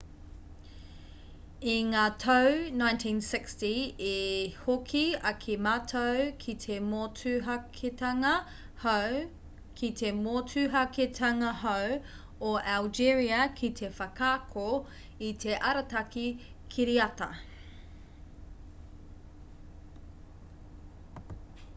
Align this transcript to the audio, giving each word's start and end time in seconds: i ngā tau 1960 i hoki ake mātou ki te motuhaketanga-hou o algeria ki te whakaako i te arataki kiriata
i 1.71 1.73
ngā 1.87 2.03
tau 2.21 2.47
1960 2.77 3.99
i 4.11 4.13
hoki 4.61 5.01
ake 5.31 5.57
mātou 5.67 6.23
ki 6.45 6.55
te 9.99 10.09
motuhaketanga-hou 10.23 11.85
o 12.53 12.55
algeria 12.79 13.43
ki 13.61 13.71
te 13.83 13.91
whakaako 14.01 14.67
i 15.31 15.33
te 15.47 15.61
arataki 15.75 16.27
kiriata 16.77 17.29